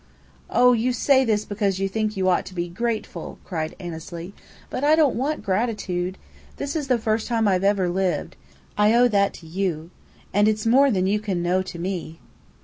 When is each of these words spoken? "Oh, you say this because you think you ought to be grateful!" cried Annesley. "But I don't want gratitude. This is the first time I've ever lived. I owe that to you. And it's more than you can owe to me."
"Oh, 0.49 0.73
you 0.73 0.93
say 0.93 1.23
this 1.23 1.45
because 1.45 1.77
you 1.79 1.87
think 1.87 2.17
you 2.17 2.27
ought 2.27 2.43
to 2.47 2.55
be 2.55 2.67
grateful!" 2.67 3.37
cried 3.45 3.75
Annesley. 3.79 4.33
"But 4.71 4.83
I 4.83 4.95
don't 4.95 5.13
want 5.15 5.43
gratitude. 5.43 6.17
This 6.57 6.75
is 6.75 6.87
the 6.87 6.97
first 6.97 7.27
time 7.27 7.47
I've 7.47 7.63
ever 7.63 7.87
lived. 7.87 8.35
I 8.79 8.95
owe 8.95 9.07
that 9.09 9.31
to 9.35 9.45
you. 9.45 9.91
And 10.33 10.47
it's 10.47 10.65
more 10.65 10.89
than 10.89 11.05
you 11.05 11.19
can 11.19 11.45
owe 11.45 11.61
to 11.61 11.77
me." 11.77 12.19